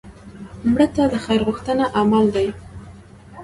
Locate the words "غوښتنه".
1.47-1.85